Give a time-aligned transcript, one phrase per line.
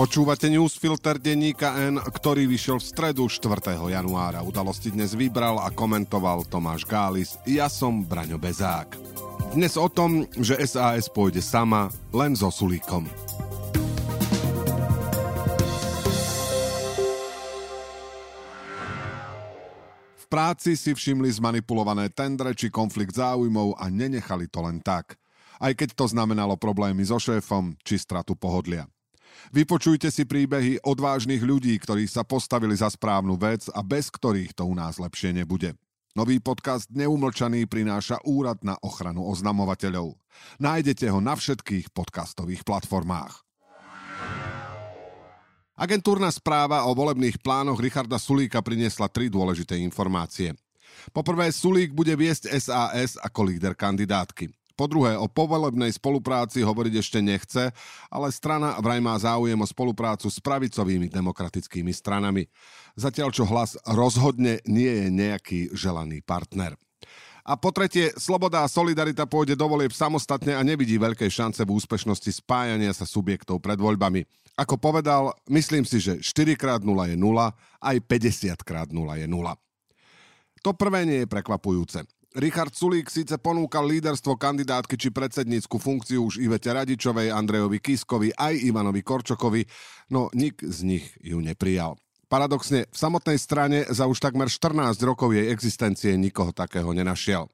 [0.00, 3.76] Počúvate newsfilter denníka N, ktorý vyšiel v stredu 4.
[3.84, 4.40] januára.
[4.40, 7.36] Udalosti dnes vybral a komentoval Tomáš Gális.
[7.44, 8.96] Ja som Braňo Bezák.
[9.52, 13.04] Dnes o tom, že SAS pôjde sama, len so Sulíkom.
[20.16, 25.20] V práci si všimli zmanipulované tendre či konflikt záujmov a nenechali to len tak.
[25.60, 28.88] Aj keď to znamenalo problémy so šéfom či stratu pohodlia.
[29.50, 34.68] Vypočujte si príbehy odvážnych ľudí, ktorí sa postavili za správnu vec a bez ktorých to
[34.68, 35.74] u nás lepšie nebude.
[36.14, 40.18] Nový podcast Neumlčaný prináša Úrad na ochranu oznamovateľov.
[40.58, 43.46] Nájdete ho na všetkých podcastových platformách.
[45.80, 50.52] Agentúrna správa o volebných plánoch Richarda Sulíka priniesla tri dôležité informácie.
[51.08, 54.59] Poprvé, Sulík bude viesť SAS ako líder kandidátky.
[54.80, 57.68] Po druhé, o povolebnej spolupráci hovoriť ešte nechce,
[58.08, 62.48] ale strana vraj má záujem o spoluprácu s pravicovými demokratickými stranami.
[62.96, 66.80] Zatiaľ čo hlas rozhodne nie je nejaký želaný partner.
[67.44, 71.76] A po tretie, sloboda a solidarita pôjde do volieb samostatne a nevidí veľké šance v
[71.76, 74.24] úspešnosti spájania sa subjektov pred voľbami.
[74.56, 77.52] Ako povedal, myslím si, že 4x0 je 0,
[77.84, 79.44] aj 50x0 je 0.
[80.64, 82.19] To prvé nie je prekvapujúce.
[82.38, 88.54] Richard Sulík síce ponúkal líderstvo kandidátky či predsednícku funkciu už Ivete Radičovej, Andrejovi Kiskovi aj
[88.70, 89.66] Ivanovi Korčokovi,
[90.14, 91.98] no nik z nich ju neprijal.
[92.30, 97.50] Paradoxne, v samotnej strane za už takmer 14 rokov jej existencie nikoho takého nenašiel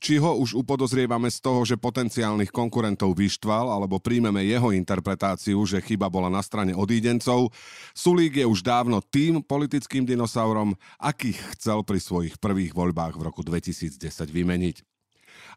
[0.00, 5.84] či ho už upodozrievame z toho, že potenciálnych konkurentov vyštval, alebo príjmeme jeho interpretáciu, že
[5.84, 7.52] chyba bola na strane odídencov,
[7.92, 13.44] Sulík je už dávno tým politickým dinosaurom, akých chcel pri svojich prvých voľbách v roku
[13.44, 14.00] 2010
[14.32, 14.76] vymeniť.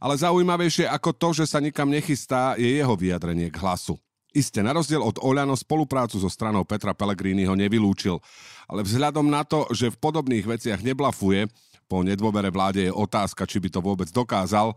[0.04, 3.96] Ale zaujímavejšie ako to, že sa nikam nechystá, je jeho vyjadrenie k hlasu.
[4.34, 8.18] Isté, na rozdiel od Oľano spoluprácu so stranou Petra Pellegriniho nevylúčil,
[8.66, 11.46] ale vzhľadom na to, že v podobných veciach neblafuje,
[11.94, 14.74] po nedôvere vláde je otázka, či by to vôbec dokázal.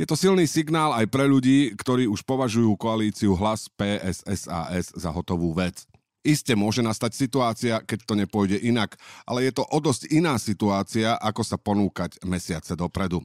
[0.00, 5.52] Je to silný signál aj pre ľudí, ktorí už považujú koalíciu hlas PSSAS za hotovú
[5.52, 5.84] vec.
[6.24, 8.96] Isté môže nastať situácia, keď to nepôjde inak,
[9.28, 13.20] ale je to o dosť iná situácia, ako sa ponúkať mesiace dopredu.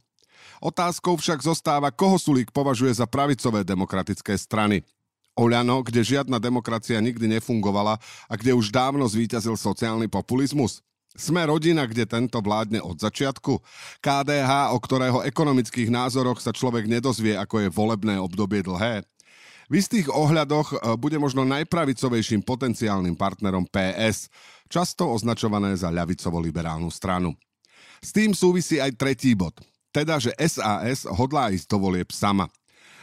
[0.60, 4.84] Otázkou však zostáva, koho Sulík považuje za pravicové demokratické strany.
[5.40, 10.84] Oľano, kde žiadna demokracia nikdy nefungovala a kde už dávno zvíťazil sociálny populizmus?
[11.18, 13.58] Sme rodina, kde tento vládne od začiatku.
[13.98, 19.02] KDH, o ktorého ekonomických názoroch sa človek nedozvie, ako je volebné obdobie dlhé.
[19.70, 24.30] V istých ohľadoch e, bude možno najpravicovejším potenciálnym partnerom PS,
[24.66, 27.38] často označované za ľavicovo-liberálnu stranu.
[28.02, 29.54] S tým súvisí aj tretí bod,
[29.94, 32.50] teda že SAS hodlá ísť do volieb sama.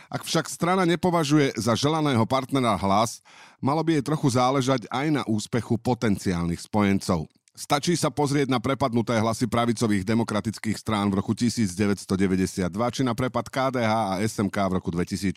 [0.07, 3.23] Ak však strana nepovažuje za želaného partnera hlas,
[3.59, 7.27] malo by jej trochu záležať aj na úspechu potenciálnych spojencov.
[7.57, 13.49] Stačí sa pozrieť na prepadnuté hlasy pravicových demokratických strán v roku 1992 či na prepad
[13.49, 15.33] KDH a SMK v roku 2016,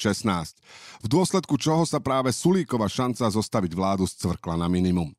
[1.00, 5.16] v dôsledku čoho sa práve Sulíkova šanca zostaviť vládu scvrkla na minimum.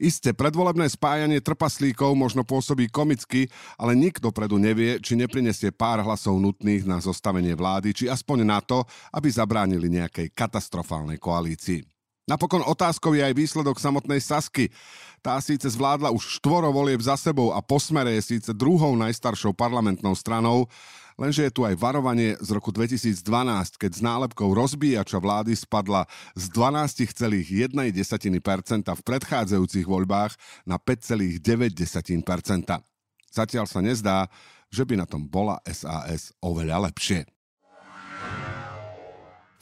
[0.00, 6.40] Isté, predvolebné spájanie trpaslíkov možno pôsobí komicky, ale nikto predu nevie, či neprinesie pár hlasov
[6.40, 8.80] nutných na zostavenie vlády, či aspoň na to,
[9.12, 11.84] aby zabránili nejakej katastrofálnej koalícii.
[12.30, 14.70] Napokon otázkou je aj výsledok samotnej Sasky.
[15.18, 20.14] Tá síce zvládla už štvoro volieb za sebou a posmere je síce druhou najstaršou parlamentnou
[20.14, 20.70] stranou,
[21.18, 23.18] lenže je tu aj varovanie z roku 2012,
[23.74, 26.06] keď s nálepkou rozbíjača vlády spadla
[26.38, 27.66] z 12,1%
[28.86, 30.38] v predchádzajúcich voľbách
[30.70, 31.42] na 5,9%.
[33.34, 34.30] Zatiaľ sa nezdá,
[34.70, 37.39] že by na tom bola SAS oveľa lepšie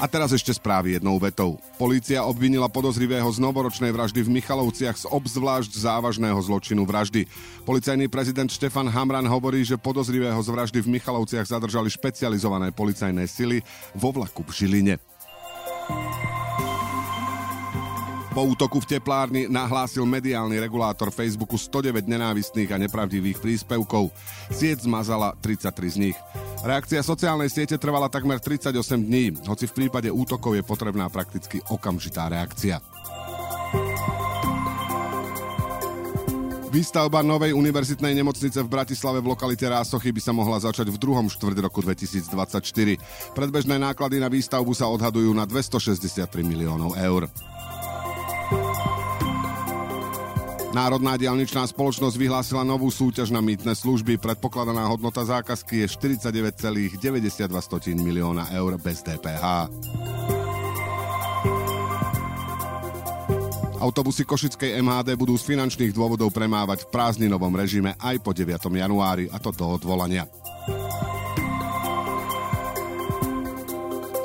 [0.00, 1.60] A teraz ešte správy jednou vetou.
[1.76, 7.28] Polícia obvinila podozrivého z novoročnej vraždy v Michalovciach z obzvlášť závažného zločinu vraždy.
[7.68, 13.60] Policajný prezident Štefan Hamran hovorí, že podozrivého z vraždy v Michalovciach zadržali špecializované policajné sily
[13.92, 15.09] vo vlaku v Žiline.
[18.40, 24.08] Po útoku v teplárni nahlásil mediálny regulátor Facebooku 109 nenávistných a nepravdivých príspevkov.
[24.48, 26.16] Sieť zmazala 33 z nich.
[26.64, 32.32] Reakcia sociálnej siete trvala takmer 38 dní, hoci v prípade útokov je potrebná prakticky okamžitá
[32.32, 32.80] reakcia.
[36.72, 41.28] Výstavba novej univerzitnej nemocnice v Bratislave v lokalite Rásochy by sa mohla začať v druhom
[41.28, 42.24] štvrť roku 2024.
[43.36, 47.28] Predbežné náklady na výstavbu sa odhadujú na 263 miliónov eur.
[50.70, 54.22] Národná dialničná spoločnosť vyhlásila novú súťaž na mýtne služby.
[54.22, 56.94] Predpokladaná hodnota zákazky je 49,92
[57.98, 59.66] milióna eur bez DPH.
[63.80, 68.54] Autobusy Košickej MHD budú z finančných dôvodov premávať v prázdninovom režime aj po 9.
[68.60, 70.28] januári, a to do odvolania.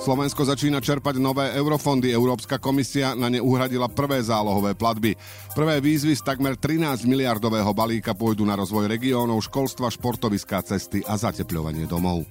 [0.05, 2.13] Slovensko začína čerpať nové eurofondy.
[2.13, 5.17] Európska komisia na ne uhradila prvé zálohové platby.
[5.57, 11.17] Prvé výzvy z takmer 13 miliardového balíka pôjdu na rozvoj regiónov, školstva, športoviská cesty a
[11.17, 12.21] zatepľovanie domov.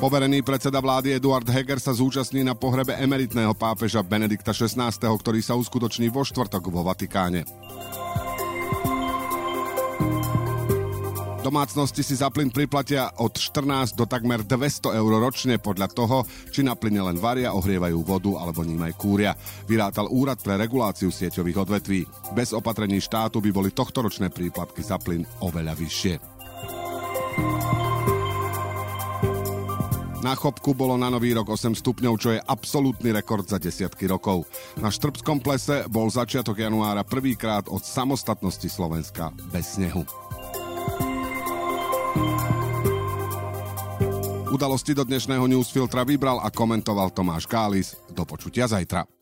[0.00, 5.60] Poverený predseda vlády Eduard Heger sa zúčastní na pohrebe emeritného pápeža Benedikta XVI, ktorý sa
[5.60, 7.44] uskutoční vo štvrtok vo Vatikáne.
[11.50, 16.62] Domácnosti si za plyn priplatia od 14 do takmer 200 eur ročne podľa toho, či
[16.62, 19.34] na plyne len varia, ohrievajú vodu alebo ním aj kúria.
[19.66, 22.06] Vyrátal Úrad pre reguláciu sieťových odvetví.
[22.38, 26.14] Bez opatrení štátu by boli tohtoročné príplatky za plyn oveľa vyššie.
[30.22, 34.46] Na chopku bolo na nový rok 8 stupňov, čo je absolútny rekord za desiatky rokov.
[34.78, 40.06] Na Štrbskom plese bol začiatok januára prvýkrát od samostatnosti Slovenska bez snehu.
[44.50, 47.94] Udalosti do dnešného newsfiltra vybral a komentoval Tomáš Kális.
[48.10, 49.19] Do počutia zajtra.